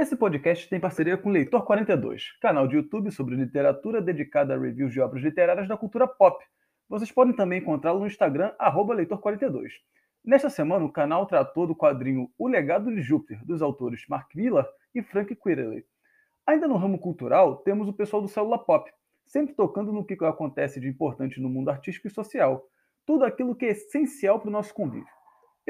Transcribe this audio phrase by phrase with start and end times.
[0.00, 4.94] Esse podcast tem parceria com Leitor 42, canal de YouTube sobre literatura dedicado a reviews
[4.94, 6.42] de obras literárias da cultura pop.
[6.88, 9.68] Vocês podem também encontrá-lo no Instagram, Leitor42.
[10.24, 14.66] Nesta semana, o canal tratou do quadrinho O Legado de Júpiter, dos autores Mark Millar
[14.94, 15.84] e Frank Quitterley.
[16.46, 18.90] Ainda no ramo cultural, temos o pessoal do Célula Pop,
[19.26, 22.66] sempre tocando no que acontece de importante no mundo artístico e social,
[23.04, 25.19] tudo aquilo que é essencial para o nosso convívio.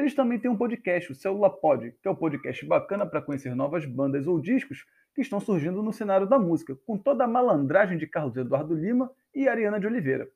[0.01, 3.55] Eles também têm um podcast, o Célula Pod, que é um podcast bacana para conhecer
[3.55, 7.99] novas bandas ou discos que estão surgindo no cenário da música, com toda a malandragem
[7.99, 10.27] de Carlos Eduardo Lima e Ariana de Oliveira.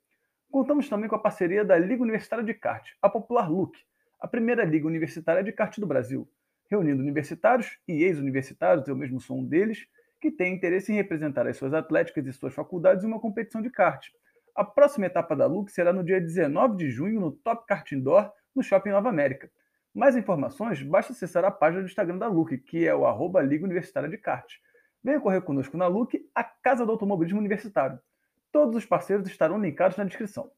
[0.51, 3.75] Contamos também com a parceria da Liga Universitária de Kart, a Popular Look,
[4.21, 6.29] a primeira liga universitária de kart do Brasil,
[6.71, 9.87] reunindo universitários e ex-universitários, eu mesmo sou um deles,
[10.21, 13.71] que têm interesse em representar as suas atléticas e suas faculdades em uma competição de
[13.71, 14.09] kart.
[14.55, 18.31] A próxima etapa da LUC será no dia 19 de junho no Top Kart Indoor,
[18.55, 19.51] no Shopping Nova América.
[19.95, 23.65] Mais informações, basta acessar a página do Instagram da LUC, que é o arroba Liga
[23.65, 24.53] Universitária de Kart.
[25.05, 28.01] Venha correr conosco na LUC, a Casa do Automobilismo Universitário.
[28.51, 30.51] Todos os parceiros estarão linkados na descrição.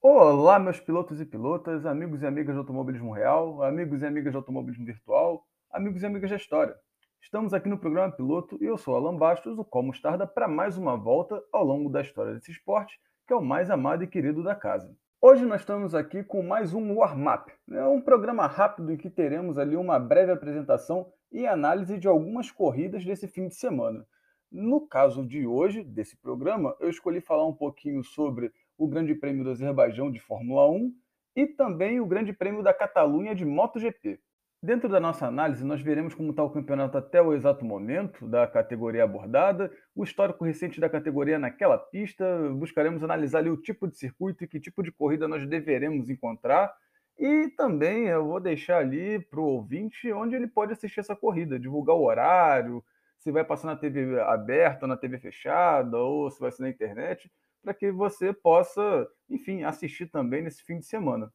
[0.00, 4.38] Olá, meus pilotos e pilotas, amigos e amigas do automobilismo real, amigos e amigas do
[4.38, 6.74] automobilismo virtual, amigos e amigas da história.
[7.22, 10.78] Estamos aqui no programa Piloto e eu sou Alan Bastos, o Col Mostarda, para mais
[10.78, 14.42] uma volta ao longo da história desse esporte, que é o mais amado e querido
[14.42, 14.96] da casa.
[15.20, 17.86] Hoje nós estamos aqui com mais um warm-up, né?
[17.86, 23.04] um programa rápido em que teremos ali uma breve apresentação e análise de algumas corridas
[23.04, 24.04] desse fim de semana.
[24.50, 29.44] No caso de hoje, desse programa, eu escolhi falar um pouquinho sobre o Grande Prêmio
[29.44, 30.92] do Azerbaijão de Fórmula 1
[31.36, 34.18] e também o Grande Prêmio da Catalunha de MotoGP.
[34.62, 38.46] Dentro da nossa análise, nós veremos como está o campeonato até o exato momento da
[38.46, 42.22] categoria abordada, o histórico recente da categoria naquela pista,
[42.52, 46.70] buscaremos analisar ali o tipo de circuito e que tipo de corrida nós deveremos encontrar.
[47.18, 51.58] E também eu vou deixar ali para o ouvinte onde ele pode assistir essa corrida,
[51.58, 52.84] divulgar o horário,
[53.16, 57.32] se vai passar na TV aberta, na TV fechada, ou se vai ser na internet,
[57.62, 61.32] para que você possa, enfim, assistir também nesse fim de semana.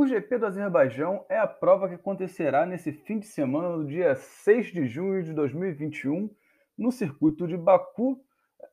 [0.00, 4.14] O GP do Azerbaijão é a prova que acontecerá nesse fim de semana, no dia
[4.14, 6.34] 6 de junho de 2021,
[6.78, 8.18] no circuito de Baku,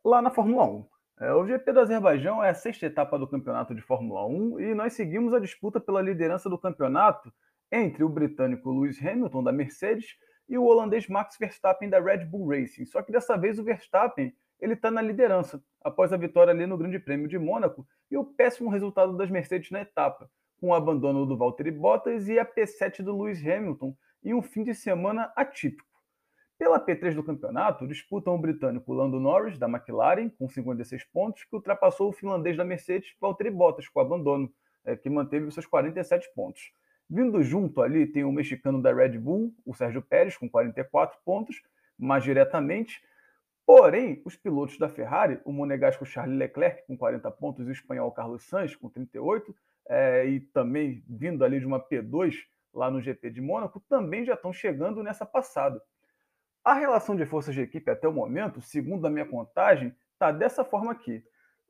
[0.06, 0.86] lá na Fórmula 1.
[1.20, 4.74] É, o GP do Azerbaijão é a sexta etapa do campeonato de Fórmula 1 e
[4.74, 7.30] nós seguimos a disputa pela liderança do campeonato
[7.70, 10.16] entre o britânico Lewis Hamilton, da Mercedes,
[10.48, 12.86] e o holandês Max Verstappen, da Red Bull Racing.
[12.86, 16.78] Só que dessa vez o Verstappen ele está na liderança, após a vitória ali no
[16.78, 21.26] Grande Prêmio de Mônaco e o péssimo resultado das Mercedes na etapa com o abandono
[21.26, 25.88] do Valtteri Bottas e a P7 do Lewis Hamilton em um fim de semana atípico.
[26.58, 31.56] Pela P3 do campeonato, disputam o britânico Lando Norris, da McLaren, com 56 pontos, que
[31.56, 34.52] ultrapassou o finlandês da Mercedes, Valtteri Bottas, com abandono,
[34.84, 36.72] é, que manteve seus 47 pontos.
[37.08, 41.62] Vindo junto ali tem o mexicano da Red Bull, o Sérgio Pérez, com 44 pontos,
[41.98, 43.02] mais diretamente.
[43.64, 48.12] Porém, os pilotos da Ferrari, o monegasco Charles Leclerc, com 40 pontos, e o espanhol
[48.12, 49.56] Carlos Sainz, com 38,
[49.90, 52.36] é, e também vindo ali de uma P2
[52.74, 55.82] lá no GP de Mônaco, também já estão chegando nessa passada.
[56.64, 60.66] A relação de forças de equipe até o momento, segundo a minha contagem, está dessa
[60.66, 61.24] forma aqui.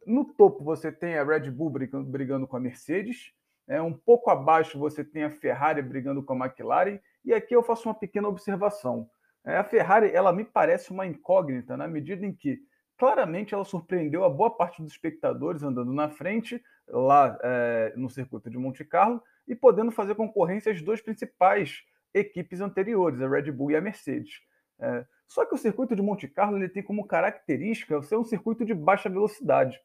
[0.05, 3.31] No topo você tem a Red Bull brigando, brigando com a Mercedes,
[3.67, 7.61] é, um pouco abaixo você tem a Ferrari brigando com a McLaren, e aqui eu
[7.61, 9.09] faço uma pequena observação.
[9.45, 12.59] É, a Ferrari ela me parece uma incógnita na medida em que
[12.97, 18.49] claramente ela surpreendeu a boa parte dos espectadores andando na frente, lá é, no circuito
[18.49, 21.83] de Monte Carlo e podendo fazer concorrência às duas principais
[22.13, 24.41] equipes anteriores, a Red Bull e a Mercedes.
[24.79, 28.65] É, só que o circuito de Monte Carlo ele tem como característica ser um circuito
[28.65, 29.79] de baixa velocidade.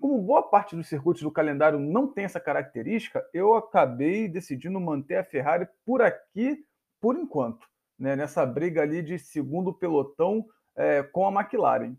[0.00, 5.16] Como boa parte dos circuitos do calendário não tem essa característica, eu acabei decidindo manter
[5.16, 6.64] a Ferrari por aqui
[7.00, 7.66] por enquanto,
[7.98, 10.46] né, nessa briga ali de segundo pelotão
[10.76, 11.94] é, com a McLaren.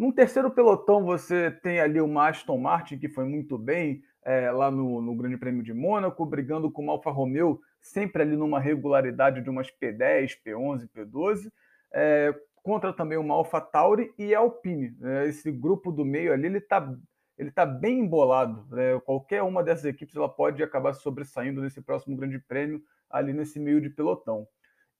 [0.00, 4.70] Num terceiro pelotão, você tem ali o Aston Martin, que foi muito bem é, lá
[4.70, 9.42] no, no, Grande Prêmio de Mônaco, brigando com o Alfa Romeo, sempre ali numa regularidade
[9.42, 11.52] de umas P10, P11, P12,
[11.92, 14.96] é, contra também uma Alfa Tauri e Alpine.
[15.02, 16.96] É, esse grupo do meio ali, ele está
[17.36, 18.64] ele tá bem embolado.
[18.74, 18.98] Né?
[19.04, 23.82] Qualquer uma dessas equipes ela pode acabar sobressaindo nesse próximo Grande Prêmio, ali nesse meio
[23.82, 24.48] de pelotão.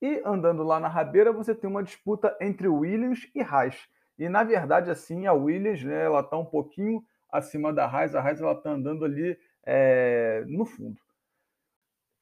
[0.02, 3.88] E andando lá na rabeira, você tem uma disputa entre Williams e Haas.
[4.20, 7.02] E na verdade, assim, a Williams, né, ela está um pouquinho
[7.32, 9.34] acima da Haas, a Haas está andando ali
[9.64, 11.00] é, no fundo.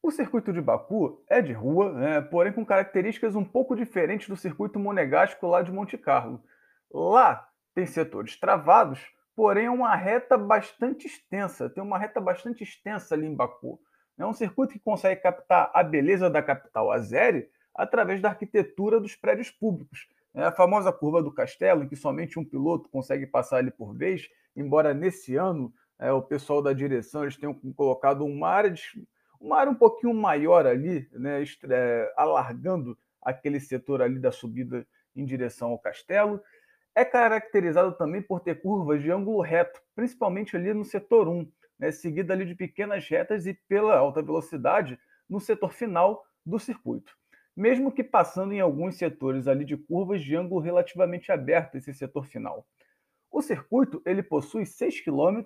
[0.00, 4.36] O circuito de Baku é de rua, né, porém com características um pouco diferentes do
[4.36, 6.40] circuito monegástico lá de Monte Carlo.
[6.88, 9.04] Lá tem setores travados,
[9.34, 13.76] porém é uma reta bastante extensa, tem uma reta bastante extensa ali em Baku.
[14.16, 19.16] É um circuito que consegue captar a beleza da capital azeri através da arquitetura dos
[19.16, 20.06] prédios públicos.
[20.38, 23.92] É a famosa curva do castelo, em que somente um piloto consegue passar ali por
[23.92, 28.80] vez, embora nesse ano é, o pessoal da direção eles tenham colocado uma área, de,
[29.40, 34.86] uma área um pouquinho maior ali, né, é, alargando aquele setor ali da subida
[35.16, 36.40] em direção ao castelo.
[36.94, 41.50] É caracterizado também por ter curvas de ângulo reto, principalmente ali no setor 1,
[41.80, 44.96] né, seguida ali de pequenas retas e pela alta velocidade
[45.28, 47.18] no setor final do circuito.
[47.58, 52.24] Mesmo que passando em alguns setores ali de curvas de ângulo relativamente aberto esse setor
[52.24, 52.64] final.
[53.32, 55.42] O circuito ele possui 6 km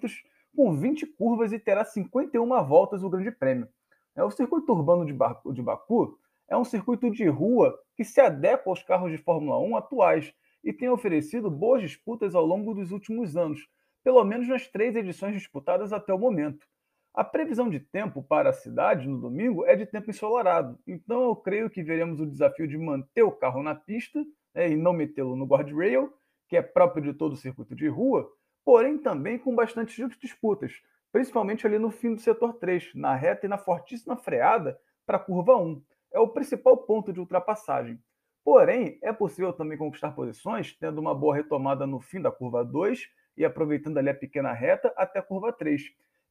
[0.54, 3.66] com 20 curvas e terá 51 voltas o Grande Prêmio.
[4.14, 8.20] É, o circuito urbano de Baku, de Baku é um circuito de rua que se
[8.20, 12.92] adequa aos carros de Fórmula 1 atuais e tem oferecido boas disputas ao longo dos
[12.92, 13.66] últimos anos,
[14.04, 16.66] pelo menos nas três edições disputadas até o momento.
[17.14, 21.36] A previsão de tempo para a cidade no domingo é de tempo ensolarado, então eu
[21.36, 24.24] creio que veremos o desafio de manter o carro na pista
[24.54, 26.10] né, e não metê-lo no guardrail,
[26.48, 28.26] que é próprio de todo o circuito de rua,
[28.64, 30.72] porém também com bastante disputas,
[31.12, 35.20] principalmente ali no fim do setor 3, na reta e na fortíssima freada para a
[35.20, 35.82] curva 1.
[36.12, 38.00] É o principal ponto de ultrapassagem.
[38.42, 43.06] Porém, é possível também conquistar posições tendo uma boa retomada no fim da curva 2
[43.36, 45.82] e aproveitando ali a pequena reta até a curva 3.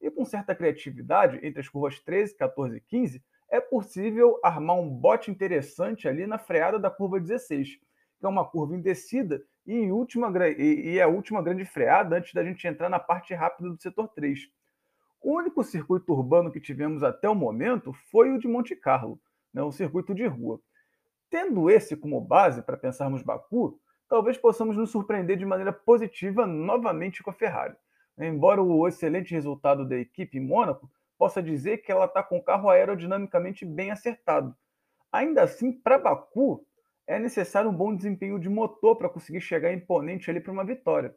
[0.02, 4.90] E com certa criatividade, entre as curvas 13, 14 e 15, é possível armar um
[4.90, 7.76] bote interessante ali na freada da curva 16,
[8.18, 12.34] que é uma curva indecida e, em última, e é a última grande freada antes
[12.34, 14.50] da gente entrar na parte rápida do setor 3.
[15.20, 19.20] O único circuito urbano que tivemos até o momento foi o de Monte Carlo,
[19.54, 20.60] né, um circuito de rua.
[21.30, 23.78] Tendo esse como base para pensarmos Baku,
[24.08, 27.76] talvez possamos nos surpreender de maneira positiva novamente com a Ferrari.
[28.26, 32.42] Embora o excelente resultado da equipe em Mônaco possa dizer que ela está com o
[32.42, 34.54] carro aerodinamicamente bem acertado.
[35.12, 36.66] Ainda assim, para Baku,
[37.06, 41.14] é necessário um bom desempenho de motor para conseguir chegar imponente ali para uma vitória.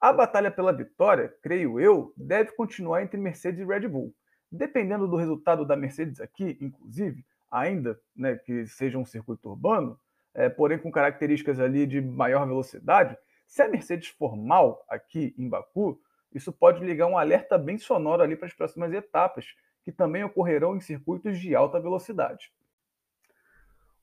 [0.00, 4.14] A batalha pela vitória, creio eu, deve continuar entre Mercedes e Red Bull.
[4.50, 9.98] Dependendo do resultado da Mercedes aqui, inclusive, ainda né, que seja um circuito urbano,
[10.34, 13.16] é, porém com características ali de maior velocidade,
[13.46, 16.00] se a Mercedes for mal aqui em Baku,
[16.32, 19.46] isso pode ligar um alerta bem sonoro ali para as próximas etapas,
[19.84, 22.52] que também ocorrerão em circuitos de alta velocidade.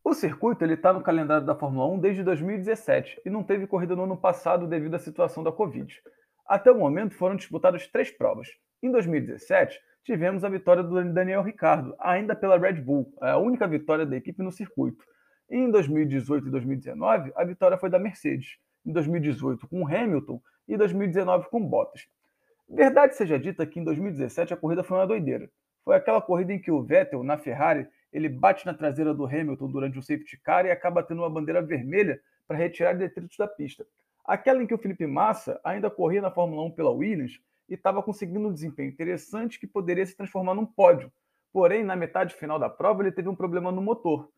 [0.04, 4.04] O circuito está no calendário da Fórmula 1 desde 2017 e não teve corrida no
[4.04, 6.02] ano passado devido à situação da Covid.
[6.48, 8.48] Até o momento foram disputadas três provas.
[8.82, 14.06] Em 2017, tivemos a vitória do Daniel Ricciardo, ainda pela Red Bull, a única vitória
[14.06, 15.04] da equipe no circuito.
[15.50, 18.58] E em 2018 e 2019, a vitória foi da Mercedes.
[18.86, 22.08] Em 2018 com Hamilton e 2019 com Bottas.
[22.70, 25.50] Verdade seja dita que em 2017 a corrida foi uma doideira.
[25.86, 29.68] Foi aquela corrida em que o Vettel, na Ferrari, ele bate na traseira do Hamilton
[29.70, 33.86] durante o safety car e acaba tendo uma bandeira vermelha para retirar detritos da pista.
[34.26, 38.04] Aquela em que o Felipe Massa ainda corria na Fórmula 1 pela Williams e estava
[38.04, 41.10] conseguindo um desempenho interessante que poderia se transformar num pódio.
[41.54, 44.30] Porém, na metade final da prova, ele teve um problema no motor.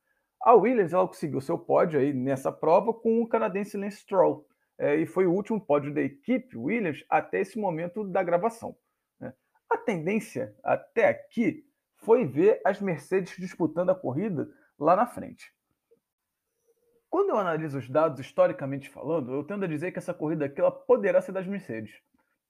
[0.41, 4.45] A Williams ela conseguiu seu pódio aí nessa prova com o canadense Lance Stroll,
[4.79, 8.77] é, e foi o último pódio da equipe Williams até esse momento da gravação.
[9.19, 9.33] Né?
[9.69, 11.65] A tendência até aqui
[11.97, 14.49] foi ver as Mercedes disputando a corrida
[14.80, 15.54] lá na frente.
[17.09, 20.61] Quando eu analiso os dados historicamente falando, eu tendo a dizer que essa corrida aqui
[20.61, 21.92] ela poderá ser das Mercedes.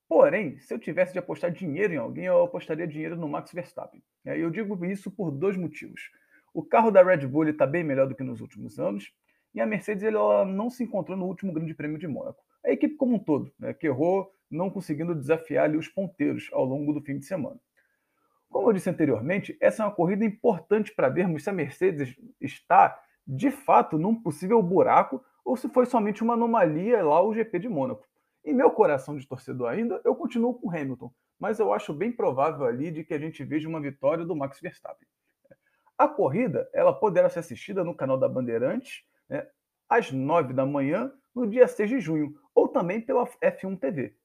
[0.08, 4.04] Porém, se eu tivesse de apostar dinheiro em alguém, eu apostaria dinheiro no Max Verstappen.
[4.26, 6.12] E eu digo isso por dois motivos.
[6.54, 9.14] O carro da Red Bull está bem melhor do que nos últimos anos,
[9.54, 12.44] e a Mercedes ela não se encontrou no último Grande Prêmio de Mônaco.
[12.64, 16.66] A equipe como um todo, né, que errou não conseguindo desafiar ali os ponteiros ao
[16.66, 17.60] longo do fim de semana.
[18.50, 23.00] Como eu disse anteriormente, essa é uma corrida importante para vermos se a Mercedes está
[23.26, 27.70] de fato num possível buraco ou se foi somente uma anomalia lá o GP de
[27.70, 28.08] Mônaco.
[28.44, 32.66] Em meu coração de torcedor ainda, eu continuo com Hamilton, mas eu acho bem provável
[32.66, 35.08] ali de que a gente veja uma vitória do Max Verstappen.
[35.98, 39.48] A corrida ela poderá ser assistida no canal da Bandeirantes né,
[39.88, 44.16] às 9 da manhã, no dia 6 de junho, ou também pela F1 TV.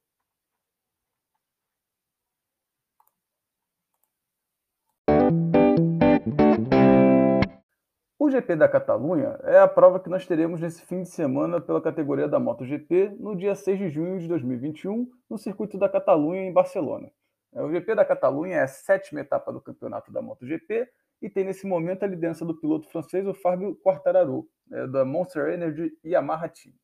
[8.19, 11.81] O GP da Catalunha é a prova que nós teremos nesse fim de semana pela
[11.81, 16.53] categoria da MotoGP no dia 6 de junho de 2021, no circuito da Catalunha em
[16.53, 17.11] Barcelona.
[17.53, 20.89] É, o GP da Catalunha é a sétima etapa do campeonato da MotoGP
[21.21, 25.53] e tem nesse momento a liderança do piloto francês, o Fábio Quartararo, é, da Monster
[25.53, 26.75] Energy Yamaha Team.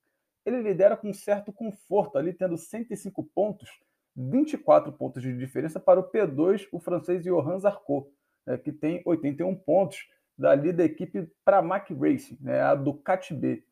[0.45, 3.69] ele lidera com certo conforto, ali tendo 105 pontos,
[4.17, 8.11] 24 pontos de diferença para o P2, o francês Johan Zarco,
[8.47, 13.63] né, que tem 81 pontos, dali da equipe Pramac Racing, né, a Ducati B.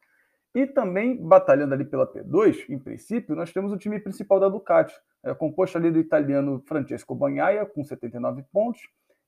[0.55, 4.95] E também, batalhando ali pela P2, em princípio, nós temos o time principal da Ducati,
[5.23, 8.83] é, composto ali do italiano Francesco Bagnaia, com 79 pontos,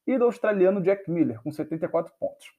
[0.07, 2.53] e do australiano Jack Miller, com 74 pontos.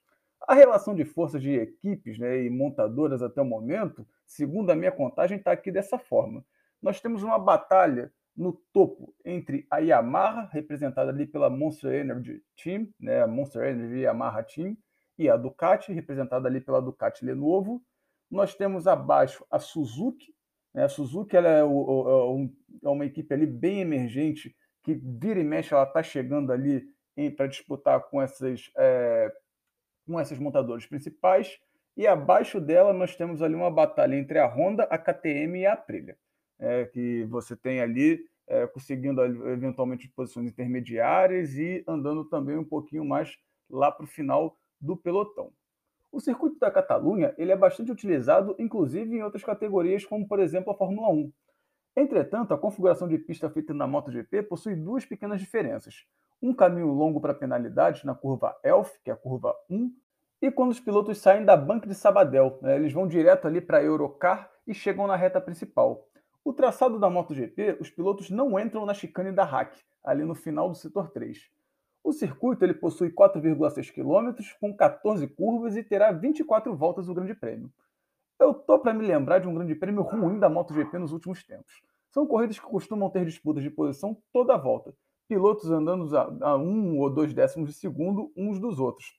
[0.47, 4.91] A relação de forças de equipes né, e montadoras até o momento, segundo a minha
[4.91, 6.43] contagem, está aqui dessa forma.
[6.81, 12.87] Nós temos uma batalha no topo entre a Yamaha, representada ali pela Monster Energy Team,
[12.99, 14.75] né, Monster Energy Yamaha Team,
[15.17, 17.83] e a Ducati, representada ali pela Ducati Lenovo.
[18.29, 20.33] Nós temos abaixo a Suzuki.
[20.73, 22.49] Né, a Suzuki ela é, o,
[22.83, 26.83] é, uma equipe ali bem emergente, que vira e mexe, ela está chegando ali
[27.35, 29.31] para disputar com essas, é,
[30.05, 31.59] com essas montadoras principais.
[31.95, 35.73] E abaixo dela nós temos ali uma batalha entre a Honda, a KTM e a
[35.73, 36.17] Aprilia
[36.61, 43.03] é, que você tem ali é, conseguindo eventualmente posições intermediárias e andando também um pouquinho
[43.03, 43.35] mais
[43.69, 45.51] lá para o final do pelotão.
[46.11, 50.71] O circuito da Catalunha ele é bastante utilizado, inclusive em outras categorias, como por exemplo
[50.71, 51.31] a Fórmula 1.
[51.95, 56.05] Entretanto, a configuração de pista feita na MotoGP possui duas pequenas diferenças.
[56.41, 59.93] Um caminho longo para penalidades na curva ELF, que é a curva 1,
[60.41, 63.77] e quando os pilotos saem da banca de Sabadell, né, eles vão direto ali para
[63.77, 66.07] a Eurocar e chegam na reta principal.
[66.43, 70.67] O traçado da MotoGP, os pilotos não entram na chicane da Hack, ali no final
[70.67, 71.37] do setor 3.
[72.03, 77.35] O circuito ele possui 4,6 km, com 14 curvas e terá 24 voltas o Grande
[77.35, 77.71] Prêmio.
[78.39, 81.83] Eu tô para me lembrar de um Grande Prêmio ruim da MotoGP nos últimos tempos.
[82.09, 84.95] São corridas que costumam ter disputas de posição toda a volta,
[85.31, 89.17] pilotos andando a, um ou dois décimos de segundo uns dos outros.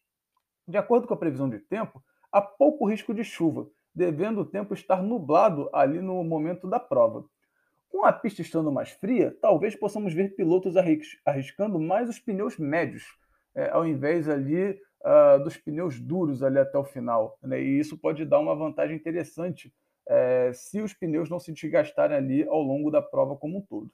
[0.68, 4.74] De acordo com a previsão de tempo, há pouco risco de chuva, devendo o tempo
[4.74, 7.24] estar nublado ali no momento da prova.
[7.88, 10.74] Com a pista estando mais fria, talvez possamos ver pilotos
[11.24, 13.04] arriscando mais os pneus médios,
[13.54, 17.38] é, ao invés ali uh, dos pneus duros ali até o final.
[17.42, 17.62] Né?
[17.62, 19.72] E isso pode dar uma vantagem interessante
[20.06, 23.90] é, se os pneus não se desgastarem ali ao longo da prova como um todo.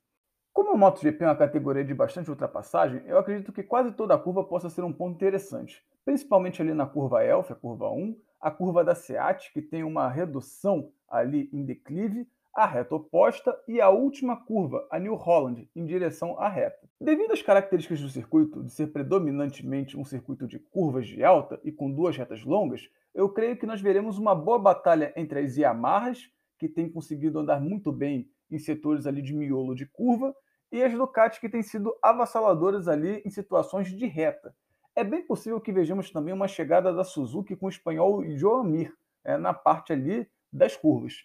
[0.58, 4.18] Como a MotoGP é uma categoria de bastante ultrapassagem, eu acredito que quase toda a
[4.18, 8.50] curva possa ser um ponto interessante, principalmente ali na curva Elf, a curva 1, a
[8.50, 13.88] curva da SEAT, que tem uma redução ali em declive, a reta oposta e a
[13.88, 16.90] última curva, a New Holland, em direção à reta.
[17.00, 21.70] Devido às características do circuito de ser predominantemente um circuito de curvas de alta e
[21.70, 26.28] com duas retas longas, eu creio que nós veremos uma boa batalha entre as Yamahas,
[26.58, 30.34] que têm conseguido andar muito bem em setores ali de miolo de curva,
[30.70, 34.54] e as Ducati, que têm sido avassaladoras ali em situações de reta.
[34.94, 38.94] É bem possível que vejamos também uma chegada da Suzuki com o espanhol Joan Mir
[39.24, 41.24] é, na parte ali das curvas.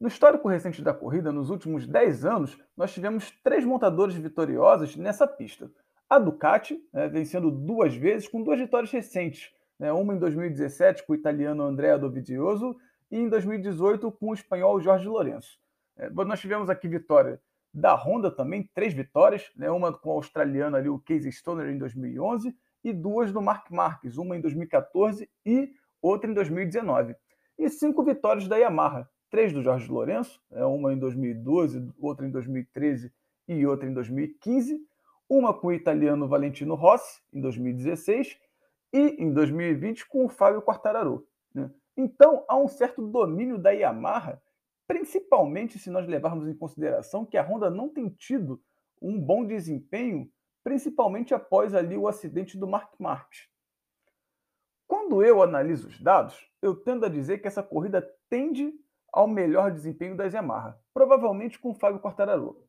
[0.00, 5.26] No histórico recente da corrida, nos últimos 10 anos, nós tivemos três montadores vitoriosas nessa
[5.26, 5.70] pista.
[6.08, 11.12] A Ducati, né, vencendo duas vezes, com duas vitórias recentes, né, uma em 2017 com
[11.12, 12.74] o italiano Andrea Dovizioso
[13.10, 15.60] e em 2018 com o espanhol Jorge Lourenço.
[15.96, 17.38] É, nós tivemos aqui vitória
[17.72, 19.70] da Honda também, três vitórias, né?
[19.70, 24.16] uma com o australiano ali, o Casey Stoner, em 2011, e duas do Mark Marques,
[24.16, 27.14] uma em 2014 e outra em 2019.
[27.58, 30.64] E cinco vitórias da Yamaha, três do Jorge Lourenço, né?
[30.64, 33.12] uma em 2012, outra em 2013
[33.46, 34.80] e outra em 2015,
[35.28, 38.36] uma com o italiano Valentino Rossi, em 2016,
[38.92, 41.26] e em 2020 com o Fábio Quartararo.
[41.54, 41.70] Né?
[41.96, 44.40] Então, há um certo domínio da Yamaha
[44.90, 48.60] principalmente se nós levarmos em consideração que a Honda não tem tido
[49.00, 50.28] um bom desempenho,
[50.64, 53.48] principalmente após ali o acidente do Mark Marques.
[54.88, 58.74] Quando eu analiso os dados, eu tendo a dizer que essa corrida tende
[59.12, 62.60] ao melhor desempenho da Yamaha, provavelmente com o Fábio Quartararo.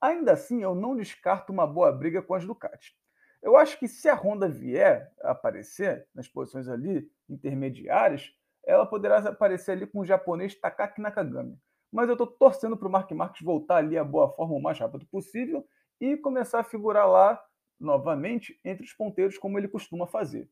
[0.00, 2.96] Ainda assim, eu não descarto uma boa briga com as Ducati.
[3.42, 8.32] Eu acho que se a Honda vier a aparecer nas posições ali intermediárias,
[8.66, 11.58] ela poderá aparecer ali com o japonês Takaki Nakagami.
[11.92, 14.78] Mas eu estou torcendo para o Mark Marques voltar ali à boa forma o mais
[14.78, 15.64] rápido possível
[16.00, 17.40] e começar a figurar lá
[17.78, 20.48] novamente entre os ponteiros, como ele costuma fazer.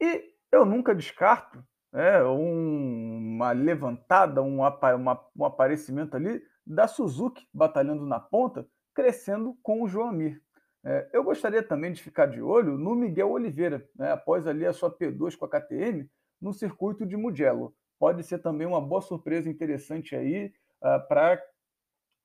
[0.00, 8.04] E eu nunca descarto né, uma levantada, um, uma, um aparecimento ali da Suzuki batalhando
[8.04, 10.42] na ponta, crescendo com o João Mir.
[10.84, 14.72] É, eu gostaria também de ficar de olho no Miguel Oliveira, né, após ali a
[14.72, 16.08] sua P2 com a KTM,
[16.40, 17.74] no circuito de Mugello.
[17.98, 20.52] Pode ser também uma boa surpresa interessante aí
[20.82, 21.42] uh, para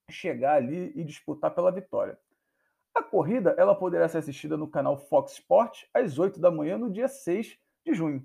[0.09, 2.17] chegar ali e disputar pela vitória.
[2.93, 6.91] A corrida ela poderá ser assistida no canal Fox Sport às 8 da manhã no
[6.91, 8.23] dia 6 de junho.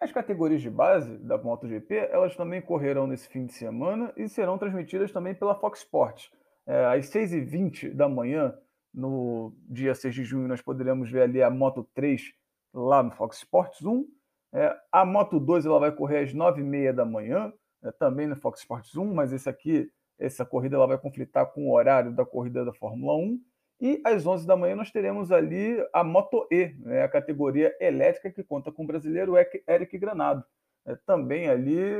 [0.00, 4.56] As categorias de base da MotoGP, elas também correrão nesse fim de semana e serão
[4.56, 6.30] transmitidas também pela Fox Sports.
[6.66, 8.56] É, às 6h20 da manhã,
[8.92, 12.32] no dia 6 de junho, nós poderemos ver ali a Moto 3
[12.72, 14.06] lá no Fox Sports 1.
[14.52, 18.60] É, a Moto 2 ela vai correr às 9h30 da manhã, é, também no Fox
[18.60, 22.64] Sports 1, mas esse aqui, essa corrida ela vai conflitar com o horário da corrida
[22.64, 23.40] da Fórmula 1.
[23.80, 28.30] E às 11 da manhã nós teremos ali a Moto E, né, a categoria elétrica
[28.30, 30.44] que conta com o brasileiro Eric Granado,
[30.86, 31.98] é, também ali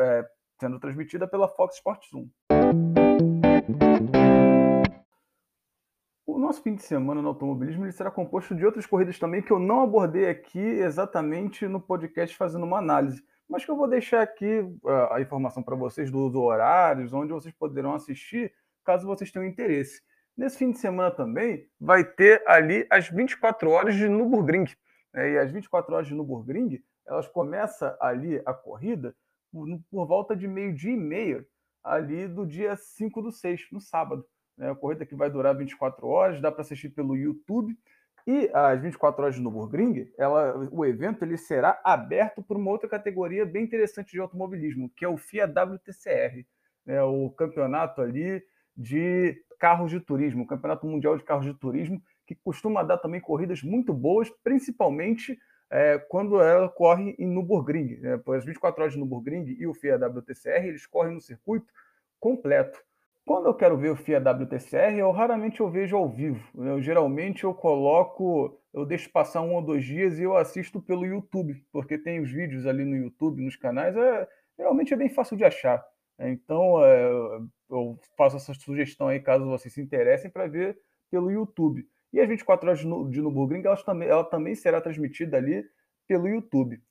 [0.00, 0.28] é,
[0.60, 2.28] sendo transmitida pela Fox Sports 1.
[6.42, 9.80] Nosso fim de semana no automobilismo será composto de outras corridas também que eu não
[9.80, 14.60] abordei aqui exatamente no podcast fazendo uma análise, mas que eu vou deixar aqui
[15.10, 18.52] a informação para vocês dos horários, onde vocês poderão assistir,
[18.84, 20.02] caso vocês tenham interesse.
[20.36, 24.66] Nesse fim de semana também vai ter ali as 24 horas de Nürburgring.
[25.12, 25.32] Né?
[25.32, 29.14] E as 24 horas de Nürburgring, elas começam ali a corrida
[29.52, 31.46] por, por volta de meio-dia e meia,
[31.84, 34.26] ali do dia 5 do 6, no sábado.
[34.56, 34.70] Né?
[34.70, 37.76] A corrida que vai durar 24 horas, dá para assistir pelo YouTube.
[38.26, 42.88] E as 24 horas de Nürburgring, ela, o evento ele será aberto por uma outra
[42.88, 46.46] categoria bem interessante de automobilismo, que é o FIA WTCR,
[46.86, 47.02] né?
[47.02, 48.40] o campeonato ali
[48.76, 53.20] de carros de turismo, o Campeonato Mundial de Carros de Turismo, que costuma dar também
[53.20, 55.38] corridas muito boas, principalmente
[55.70, 57.98] é, quando ela corre em Nürburgring.
[58.00, 58.20] Né?
[58.36, 61.72] As 24 horas de Nürburgring e o FIA WTCR, eles correm no circuito
[62.20, 62.78] completo.
[63.24, 66.44] Quando eu quero ver o FIA WTCR, eu raramente eu vejo ao vivo.
[66.56, 71.06] Eu, geralmente eu coloco, eu deixo passar um ou dois dias e eu assisto pelo
[71.06, 75.36] YouTube, porque tem os vídeos ali no YouTube, nos canais, é, geralmente é bem fácil
[75.36, 75.84] de achar.
[76.18, 77.10] Então, é,
[77.70, 80.78] eu faço essa sugestão aí, caso vocês se interessem, para ver
[81.10, 81.86] pelo YouTube.
[82.12, 85.64] E as 24 horas de Nürburgring, elas também, ela também será transmitida ali
[86.06, 86.82] pelo YouTube.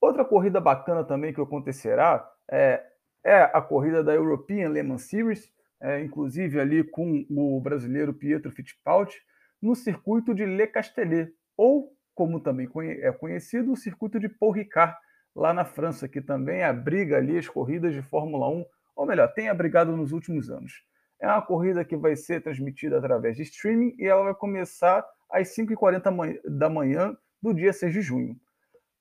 [0.00, 2.84] Outra corrida bacana também que acontecerá é,
[3.24, 8.50] é a corrida da European Le Mans Series, é, inclusive ali com o brasileiro Pietro
[8.50, 9.16] Fittipaldi,
[9.60, 12.68] no circuito de Le Castellet, ou, como também
[13.00, 14.96] é conhecido, o circuito de Paul Ricard,
[15.34, 18.64] lá na França, que também abriga ali as corridas de Fórmula 1,
[18.96, 20.72] ou melhor, tem abrigado nos últimos anos.
[21.20, 25.54] É uma corrida que vai ser transmitida através de streaming e ela vai começar às
[25.56, 28.36] 5h40 da manhã do dia 6 de junho.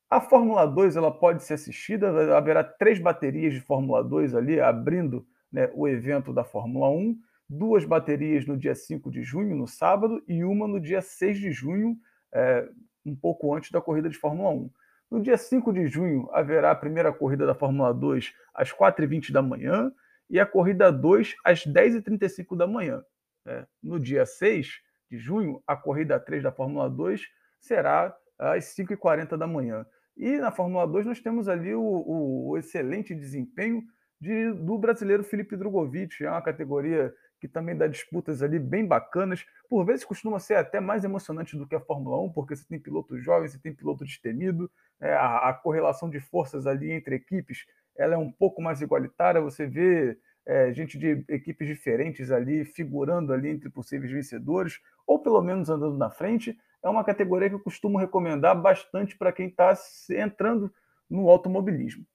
[0.09, 5.27] A Fórmula 2 ela pode ser assistida, haverá três baterias de Fórmula 2 ali abrindo
[5.51, 7.17] né, o evento da Fórmula 1,
[7.49, 11.51] duas baterias no dia 5 de junho, no sábado, e uma no dia 6 de
[11.51, 11.97] junho,
[12.33, 12.67] é,
[13.05, 14.69] um pouco antes da corrida de Fórmula 1.
[15.09, 19.41] No dia 5 de junho, haverá a primeira corrida da Fórmula 2 às 4h20 da
[19.41, 19.91] manhã
[20.29, 23.01] e a corrida 2 às 10h35 da manhã.
[23.45, 27.21] É, no dia 6 de junho, a corrida 3 da Fórmula 2
[27.61, 29.85] será às 5h40 da manhã.
[30.17, 33.83] E na Fórmula 2 nós temos ali o, o, o excelente desempenho
[34.19, 39.45] de, do brasileiro Felipe Drogovic, é uma categoria que também dá disputas ali bem bacanas.
[39.69, 42.79] Por vezes costuma ser até mais emocionante do que a Fórmula 1, porque você tem
[42.79, 47.67] piloto jovem, você tem piloto destemido, é, a, a, correlação de forças ali entre equipes
[47.97, 53.33] ela é um pouco mais igualitária, você vê é, gente de equipes diferentes ali figurando
[53.33, 56.57] ali entre possíveis vencedores, ou pelo menos andando na frente.
[56.83, 59.73] É uma categoria que eu costumo recomendar bastante para quem está
[60.11, 60.71] entrando
[61.09, 62.05] no automobilismo.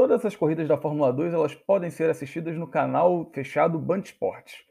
[0.00, 4.64] Todas as corridas da Fórmula 2 elas podem ser assistidas no canal fechado Band Esportes.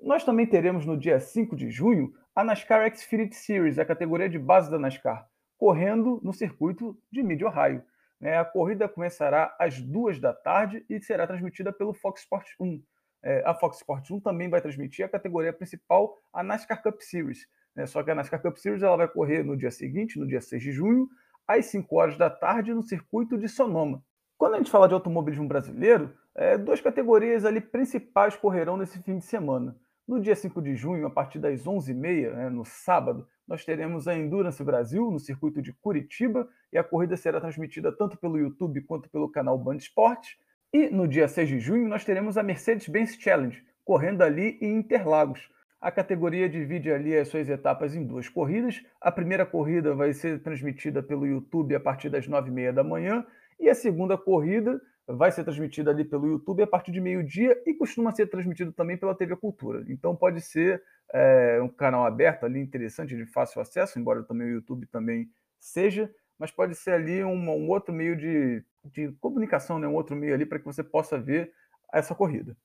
[0.00, 4.38] Nós também teremos no dia 5 de junho a NASCAR Xfinity Series, a categoria de
[4.38, 7.84] base da NASCAR, correndo no circuito de Mid Ohio.
[8.18, 8.38] Né?
[8.38, 12.82] A corrida começará às duas da tarde e será transmitida pelo Fox Sports 1.
[13.22, 17.46] É, a Fox Sports 1 também vai transmitir a categoria principal, a NASCAR Cup Series.
[17.76, 17.84] Né?
[17.84, 20.62] Só que a NASCAR Cup Series ela vai correr no dia seguinte, no dia 6
[20.62, 21.10] de junho,
[21.46, 24.02] às 5 horas da tarde, no circuito de Sonoma.
[24.36, 29.18] Quando a gente fala de automobilismo brasileiro, é, duas categorias ali principais correrão nesse fim
[29.18, 29.76] de semana.
[30.06, 34.14] No dia 5 de junho, a partir das 11h30, né, no sábado, nós teremos a
[34.16, 39.08] Endurance Brasil no circuito de Curitiba e a corrida será transmitida tanto pelo YouTube quanto
[39.10, 40.36] pelo canal Band Esportes.
[40.72, 45.50] E no dia 6 de junho, nós teremos a Mercedes-Benz Challenge, correndo ali em Interlagos.
[45.80, 48.82] A categoria divide ali as suas etapas em duas corridas.
[49.00, 53.26] A primeira corrida vai ser transmitida pelo YouTube a partir das 9h30 da manhã
[53.62, 57.72] e a segunda corrida vai ser transmitida ali pelo YouTube a partir de meio-dia e
[57.74, 59.84] costuma ser transmitido também pela TV Cultura.
[59.88, 60.82] Então pode ser
[61.14, 66.12] é, um canal aberto ali, interessante, de fácil acesso, embora também o YouTube também seja,
[66.36, 69.86] mas pode ser ali um, um outro meio de, de comunicação, né?
[69.86, 71.52] um outro meio ali para que você possa ver
[71.92, 72.56] essa corrida.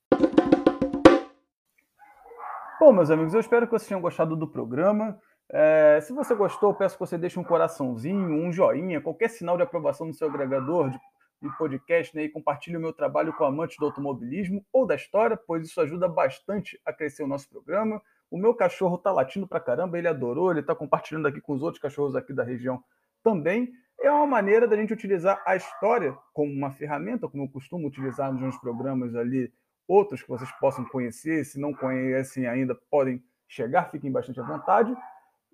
[2.79, 5.19] Bom, meus amigos, eu espero que vocês tenham gostado do programa.
[5.49, 9.63] É, se você gostou, peço que você deixe um coraçãozinho, um joinha, qualquer sinal de
[9.63, 10.99] aprovação no seu agregador de,
[11.41, 15.37] de podcast, né, e compartilhe o meu trabalho com amantes do automobilismo ou da história,
[15.37, 18.01] pois isso ajuda bastante a crescer o nosso programa.
[18.29, 21.63] O meu cachorro tá latindo pra caramba, ele adorou, ele tá compartilhando aqui com os
[21.63, 22.83] outros cachorros aqui da região
[23.23, 23.71] também.
[24.01, 28.31] É uma maneira da gente utilizar a história como uma ferramenta, como eu costumo utilizar
[28.33, 29.51] nos meus programas ali,
[29.87, 34.93] outros que vocês possam conhecer, se não conhecem ainda, podem chegar, fiquem bastante à vontade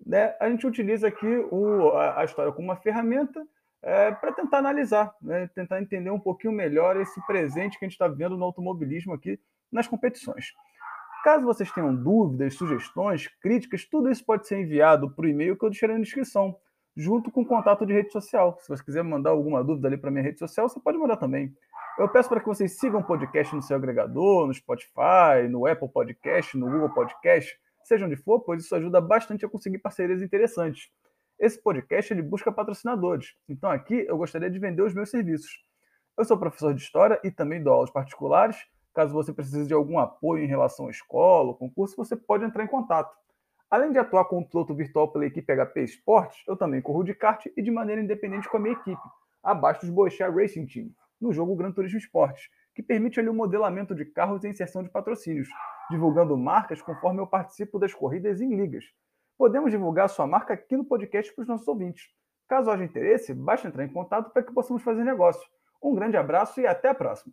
[0.04, 3.46] né, a gente utiliza aqui o, a, a, história como uma ferramenta
[3.82, 7.94] é, para tentar analisar, né, tentar entender um pouquinho melhor esse presente que a gente
[7.94, 9.38] está vendo no automobilismo aqui
[9.72, 10.52] nas competições.
[11.24, 15.64] Caso vocês tenham dúvidas, sugestões, críticas, tudo isso pode ser enviado para o e-mail que
[15.64, 16.54] eu deixarei na descrição,
[16.94, 18.58] junto com o contato de rede social.
[18.60, 21.54] Se você quiser mandar alguma dúvida ali para minha rede social, você pode mandar também.
[21.98, 25.88] Eu peço para que vocês sigam o podcast no seu agregador, no Spotify, no Apple
[25.88, 30.90] Podcast, no Google Podcast, seja onde for, pois isso ajuda bastante a conseguir parcerias interessantes.
[31.38, 35.50] Esse podcast ele busca patrocinadores, então aqui eu gostaria de vender os meus serviços.
[36.16, 38.56] Eu sou professor de História e também dou aulas particulares.
[38.94, 42.62] Caso você precise de algum apoio em relação à escola ou concurso, você pode entrar
[42.62, 43.12] em contato.
[43.68, 47.44] Além de atuar como piloto virtual pela equipe HP Esportes, eu também corro de kart
[47.56, 49.02] e de maneira independente com a minha equipe,
[49.42, 53.94] abaixo dos Boechat Racing Team, no jogo Gran Turismo Esportes, que permite ali o modelamento
[53.94, 55.48] de carros e inserção de patrocínios,
[55.90, 58.84] divulgando marcas conforme eu participo das corridas em ligas.
[59.38, 62.08] Podemos divulgar sua marca aqui no podcast para os nossos ouvintes.
[62.48, 65.48] Caso haja interesse, basta entrar em contato para que possamos fazer negócio.
[65.82, 67.32] Um grande abraço e até a próxima!